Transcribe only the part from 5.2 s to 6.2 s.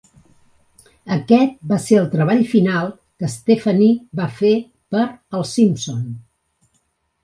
"Els Simpson".